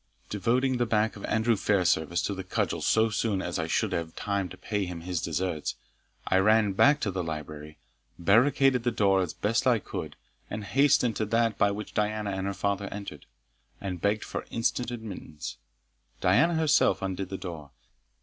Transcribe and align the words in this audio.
Devoting 0.31 0.77
the 0.77 0.87
back 0.87 1.15
of 1.15 1.23
Andrew 1.25 1.55
Fairservice 1.55 2.23
to 2.25 2.33
the 2.33 2.43
cudgel 2.43 2.81
so 2.81 3.11
soon 3.11 3.39
as 3.39 3.59
I 3.59 3.67
should 3.67 3.91
have 3.91 4.15
time 4.15 4.49
to 4.49 4.57
pay 4.57 4.85
him 4.85 5.01
his 5.01 5.21
deserts, 5.21 5.75
I 6.25 6.39
ran 6.39 6.73
back 6.73 6.99
to 7.01 7.11
the 7.11 7.23
library, 7.23 7.77
barricaded 8.17 8.81
the 8.81 8.89
door 8.89 9.21
as 9.21 9.35
I 9.35 9.37
best 9.43 9.67
could, 9.85 10.15
and 10.49 10.63
hastened 10.63 11.17
to 11.17 11.25
that 11.27 11.59
by 11.59 11.69
which 11.69 11.93
Diana 11.93 12.31
and 12.31 12.47
her 12.47 12.55
father 12.55 12.87
entered, 12.87 13.27
and 13.79 14.01
begged 14.01 14.23
for 14.23 14.47
instant 14.49 14.89
admittance. 14.89 15.57
Diana 16.19 16.55
herself 16.55 17.03
undid 17.03 17.29
the 17.29 17.37
door. 17.37 17.69